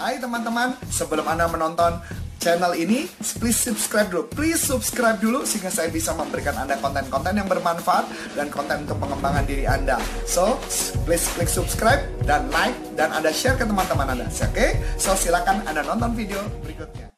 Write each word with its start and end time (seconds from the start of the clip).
Hai 0.00 0.16
teman-teman, 0.16 0.72
sebelum 0.88 1.28
Anda 1.28 1.44
menonton 1.44 2.00
channel 2.40 2.72
ini, 2.72 3.04
please 3.36 3.60
subscribe 3.60 4.08
dulu. 4.08 4.32
Please 4.32 4.56
subscribe 4.56 5.20
dulu 5.20 5.44
sehingga 5.44 5.68
saya 5.68 5.92
bisa 5.92 6.16
memberikan 6.16 6.56
Anda 6.56 6.80
konten-konten 6.80 7.36
yang 7.36 7.44
bermanfaat 7.44 8.08
dan 8.32 8.48
konten 8.48 8.88
untuk 8.88 8.96
pengembangan 8.96 9.44
diri 9.44 9.68
Anda. 9.68 10.00
So, 10.24 10.56
please 11.04 11.28
klik 11.36 11.52
subscribe 11.52 12.00
dan 12.24 12.48
like 12.48 12.72
dan 12.96 13.12
Anda 13.12 13.28
share 13.28 13.60
ke 13.60 13.68
teman-teman 13.68 14.16
Anda. 14.16 14.24
Oke? 14.32 14.48
Okay? 14.56 14.70
So, 14.96 15.12
silakan 15.12 15.68
Anda 15.68 15.84
nonton 15.84 16.16
video 16.16 16.40
berikutnya. 16.64 17.09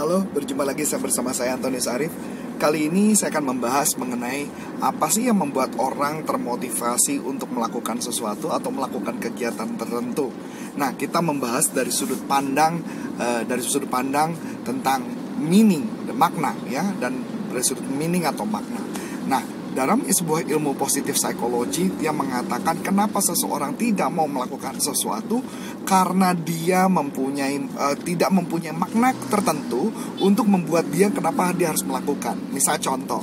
Halo, 0.00 0.24
berjumpa 0.24 0.64
lagi 0.64 0.88
saya 0.88 1.04
bersama 1.04 1.28
saya 1.36 1.60
Antonius 1.60 1.84
Arif. 1.84 2.08
Kali 2.56 2.88
ini 2.88 3.12
saya 3.12 3.36
akan 3.36 3.52
membahas 3.52 4.00
mengenai 4.00 4.48
apa 4.80 5.12
sih 5.12 5.28
yang 5.28 5.36
membuat 5.36 5.76
orang 5.76 6.24
termotivasi 6.24 7.20
untuk 7.20 7.52
melakukan 7.52 8.00
sesuatu 8.00 8.48
atau 8.48 8.72
melakukan 8.72 9.20
kegiatan 9.20 9.76
tertentu. 9.76 10.32
Nah, 10.80 10.96
kita 10.96 11.20
membahas 11.20 11.68
dari 11.76 11.92
sudut 11.92 12.16
pandang 12.24 12.80
uh, 13.20 13.44
dari 13.44 13.60
sudut 13.60 13.92
pandang 13.92 14.32
tentang 14.64 15.04
meaning, 15.36 15.84
makna 16.16 16.56
ya 16.64 16.96
dan 16.96 17.20
dari 17.52 17.60
sudut 17.60 17.84
meaning 17.92 18.24
atau 18.24 18.48
makna. 18.48 18.80
Nah, 19.28 19.44
dalam 19.70 20.02
sebuah 20.02 20.50
ilmu 20.50 20.74
positif 20.74 21.14
psikologi 21.14 21.86
dia 21.94 22.10
mengatakan 22.10 22.82
kenapa 22.82 23.22
seseorang 23.22 23.78
tidak 23.78 24.10
mau 24.10 24.26
melakukan 24.26 24.82
sesuatu 24.82 25.38
karena 25.86 26.34
dia 26.34 26.90
mempunyai 26.90 27.56
uh, 27.78 27.96
tidak 28.02 28.30
mempunyai 28.34 28.74
makna 28.74 29.14
tertentu 29.30 29.90
untuk 30.18 30.50
membuat 30.50 30.90
dia 30.90 31.10
kenapa 31.10 31.54
dia 31.54 31.70
harus 31.70 31.86
melakukan. 31.86 32.38
Misal 32.50 32.82
contoh, 32.82 33.22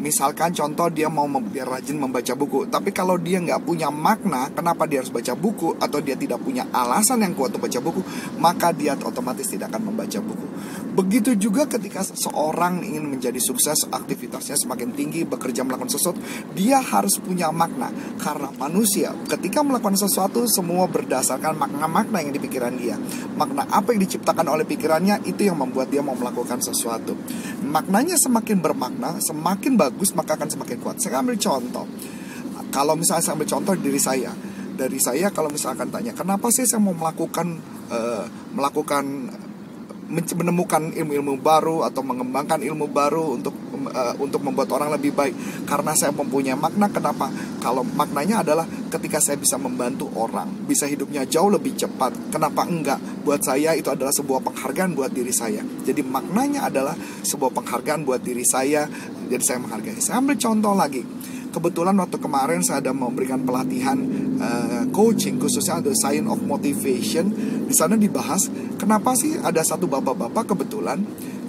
misalkan 0.00 0.56
contoh 0.56 0.88
dia 0.88 1.12
mau 1.12 1.28
biar 1.28 1.68
rajin 1.68 2.00
membaca 2.00 2.32
buku 2.32 2.72
tapi 2.72 2.90
kalau 2.96 3.20
dia 3.20 3.36
nggak 3.38 3.60
punya 3.62 3.92
makna 3.92 4.48
kenapa 4.50 4.88
dia 4.88 5.04
harus 5.04 5.12
baca 5.12 5.36
buku 5.36 5.76
atau 5.76 6.00
dia 6.00 6.16
tidak 6.16 6.40
punya 6.40 6.64
alasan 6.72 7.20
yang 7.20 7.36
kuat 7.36 7.52
untuk 7.52 7.68
baca 7.68 7.80
buku 7.84 8.00
maka 8.40 8.72
dia 8.72 8.96
otomatis 8.96 9.46
tidak 9.50 9.74
akan 9.74 9.92
membaca 9.92 10.18
buku. 10.22 10.46
Begitu 10.90 11.38
juga 11.38 11.66
ketika 11.70 12.02
seorang 12.02 12.82
ingin 12.82 13.06
menjadi 13.18 13.38
sukses 13.38 13.86
aktivitasnya 13.90 14.58
semakin 14.58 14.90
tinggi 14.94 15.22
bekerja 15.22 15.62
melakukan 15.62 15.92
sesuatu 15.92 16.18
dia 16.54 16.80
harus 16.80 17.18
punya 17.18 17.50
makna. 17.50 17.92
Karena 18.18 18.50
manusia 18.56 19.14
ketika 19.26 19.62
melakukan 19.62 19.98
sesuatu 19.98 20.46
semua 20.46 20.86
berdasarkan 20.86 21.56
makna-makna 21.56 22.22
yang 22.22 22.32
di 22.34 22.40
pikiran 22.42 22.74
dia. 22.74 22.96
Makna 23.36 23.66
apa 23.70 23.94
yang 23.94 24.02
diciptakan 24.02 24.46
oleh 24.50 24.64
pikirannya 24.66 25.26
itu 25.26 25.46
yang 25.46 25.58
membuat 25.58 25.92
dia 25.92 26.02
mau 26.02 26.14
melakukan 26.14 26.62
sesuatu. 26.62 27.14
Maknanya 27.64 28.18
semakin 28.18 28.58
bermakna 28.58 29.22
semakin 29.22 29.78
bagus 29.78 29.89
bagus 29.90 30.14
maka 30.14 30.38
akan 30.38 30.48
semakin 30.48 30.78
kuat. 30.78 30.96
Saya 31.02 31.18
ambil 31.18 31.34
contoh. 31.36 31.84
Kalau 32.70 32.94
misalnya 32.94 33.26
saya 33.26 33.34
ambil 33.34 33.50
contoh 33.50 33.74
diri 33.74 33.98
saya, 33.98 34.30
dari 34.80 34.96
saya 34.96 35.28
kalau 35.34 35.52
misalkan 35.52 35.92
tanya 35.92 36.16
kenapa 36.16 36.48
sih 36.48 36.64
saya 36.64 36.80
mau 36.80 36.96
melakukan 36.96 37.60
uh, 37.92 38.24
melakukan 38.56 39.04
menemukan 40.10 40.90
ilmu-ilmu 40.90 41.38
baru 41.38 41.86
atau 41.86 42.02
mengembangkan 42.02 42.58
ilmu 42.58 42.90
baru 42.90 43.38
untuk 43.38 43.54
uh, 43.94 44.14
untuk 44.18 44.42
membuat 44.42 44.66
orang 44.74 44.90
lebih 44.90 45.14
baik? 45.14 45.34
Karena 45.70 45.94
saya 45.94 46.10
mempunyai 46.10 46.58
makna. 46.58 46.90
Kenapa? 46.90 47.30
Kalau 47.62 47.86
maknanya 47.86 48.42
adalah 48.42 48.66
ketika 48.90 49.22
saya 49.22 49.38
bisa 49.38 49.54
membantu 49.54 50.10
orang 50.18 50.66
bisa 50.66 50.90
hidupnya 50.90 51.22
jauh 51.30 51.46
lebih 51.46 51.78
cepat. 51.78 52.34
Kenapa 52.34 52.66
enggak? 52.66 52.98
Buat 53.22 53.46
saya 53.46 53.78
itu 53.78 53.86
adalah 53.86 54.10
sebuah 54.10 54.42
penghargaan 54.42 54.98
buat 54.98 55.14
diri 55.14 55.30
saya. 55.30 55.62
Jadi 55.62 56.02
maknanya 56.02 56.66
adalah 56.66 56.98
sebuah 57.22 57.54
penghargaan 57.54 58.02
buat 58.02 58.18
diri 58.18 58.42
saya 58.42 58.90
jadi 59.30 59.44
saya 59.46 59.58
menghargai. 59.62 60.02
Saya 60.02 60.18
ambil 60.18 60.34
contoh 60.34 60.74
lagi. 60.74 61.02
Kebetulan 61.50 61.94
waktu 61.98 62.18
kemarin 62.18 62.62
saya 62.62 62.78
ada 62.82 62.94
memberikan 62.94 63.42
pelatihan 63.42 63.98
uh, 64.38 64.86
coaching 64.90 65.38
khususnya 65.38 65.82
the 65.82 65.94
science 65.94 66.26
of 66.30 66.42
motivation. 66.42 67.30
Di 67.66 67.74
sana 67.74 67.94
dibahas 67.94 68.50
kenapa 68.78 69.14
sih 69.14 69.38
ada 69.38 69.62
satu 69.62 69.90
bapak-bapak 69.90 70.54
kebetulan 70.54 71.02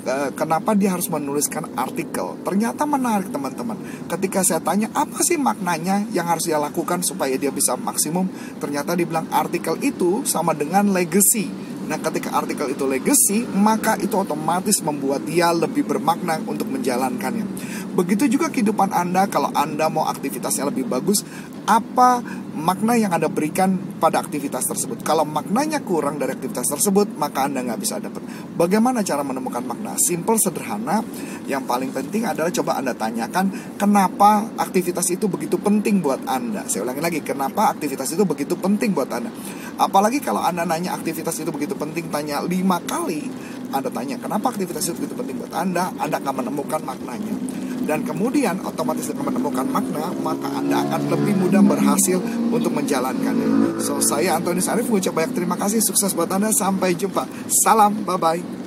uh, 0.06 0.30
kenapa 0.34 0.74
dia 0.74 0.94
harus 0.94 1.06
menuliskan 1.10 1.70
artikel? 1.78 2.38
Ternyata 2.42 2.86
menarik 2.90 3.30
teman-teman. 3.30 3.78
Ketika 4.10 4.42
saya 4.42 4.62
tanya 4.62 4.90
apa 4.94 5.22
sih 5.22 5.38
maknanya 5.38 6.06
yang 6.14 6.26
harus 6.26 6.50
dia 6.50 6.58
lakukan 6.58 7.06
supaya 7.06 7.38
dia 7.38 7.54
bisa 7.54 7.78
maksimum? 7.78 8.26
Ternyata 8.58 8.98
dibilang 8.98 9.30
artikel 9.30 9.78
itu 9.86 10.26
sama 10.26 10.58
dengan 10.58 10.90
legacy 10.90 11.71
Nah, 11.92 12.00
ketika 12.00 12.32
artikel 12.32 12.72
itu 12.72 12.88
legacy, 12.88 13.44
maka 13.52 14.00
itu 14.00 14.16
otomatis 14.16 14.80
membuat 14.80 15.28
dia 15.28 15.52
lebih 15.52 15.84
bermakna 15.84 16.40
untuk 16.48 16.72
menjalankannya. 16.72 17.44
Begitu 17.92 18.32
juga 18.32 18.48
kehidupan 18.48 18.96
Anda, 18.96 19.28
kalau 19.28 19.52
Anda 19.52 19.92
mau 19.92 20.08
aktivitasnya 20.08 20.72
lebih 20.72 20.88
bagus, 20.88 21.28
apa 21.68 22.24
makna 22.62 22.94
yang 22.94 23.10
Anda 23.10 23.28
berikan 23.28 23.98
pada 23.98 24.22
aktivitas 24.22 24.70
tersebut. 24.70 25.02
Kalau 25.02 25.26
maknanya 25.26 25.82
kurang 25.82 26.22
dari 26.22 26.38
aktivitas 26.38 26.70
tersebut, 26.70 27.18
maka 27.18 27.50
Anda 27.50 27.66
nggak 27.66 27.80
bisa 27.82 27.98
dapat. 27.98 28.22
Bagaimana 28.54 29.02
cara 29.02 29.26
menemukan 29.26 29.66
makna? 29.66 29.98
Simple, 29.98 30.38
sederhana. 30.38 31.02
Yang 31.50 31.64
paling 31.66 31.90
penting 31.90 32.30
adalah 32.30 32.54
coba 32.54 32.78
Anda 32.78 32.94
tanyakan 32.94 33.76
kenapa 33.76 34.54
aktivitas 34.56 35.10
itu 35.10 35.26
begitu 35.26 35.58
penting 35.58 36.00
buat 36.00 36.22
Anda. 36.30 36.70
Saya 36.70 36.86
ulangi 36.86 37.02
lagi, 37.02 37.20
kenapa 37.26 37.74
aktivitas 37.74 38.14
itu 38.14 38.24
begitu 38.24 38.54
penting 38.54 38.94
buat 38.94 39.10
Anda. 39.10 39.34
Apalagi 39.82 40.22
kalau 40.22 40.46
Anda 40.46 40.64
nanya 40.64 40.94
aktivitas 40.94 41.42
itu 41.42 41.50
begitu 41.50 41.74
penting, 41.74 42.14
tanya 42.14 42.46
lima 42.46 42.78
kali, 42.86 43.26
Anda 43.74 43.90
tanya 43.90 44.22
kenapa 44.22 44.54
aktivitas 44.54 44.94
itu 44.94 45.02
begitu 45.02 45.18
penting 45.18 45.42
buat 45.42 45.54
Anda, 45.58 45.90
Anda 45.98 46.22
akan 46.22 46.46
menemukan 46.46 46.86
maknanya 46.86 47.61
dan 47.86 48.06
kemudian 48.06 48.62
otomatis 48.64 49.10
dengan 49.10 49.34
menemukan 49.34 49.66
makna 49.68 50.14
maka 50.22 50.48
Anda 50.54 50.86
akan 50.86 51.02
lebih 51.12 51.34
mudah 51.42 51.64
berhasil 51.66 52.18
untuk 52.50 52.72
menjalankannya. 52.74 53.82
So 53.82 54.00
saya 54.00 54.38
Antoni 54.38 54.62
Sarif 54.62 54.88
mengucap 54.88 55.18
banyak 55.18 55.34
terima 55.34 55.58
kasih 55.58 55.82
sukses 55.82 56.14
buat 56.14 56.30
Anda 56.30 56.54
sampai 56.54 56.94
jumpa. 56.94 57.26
Salam 57.66 58.06
bye 58.06 58.18
bye. 58.18 58.61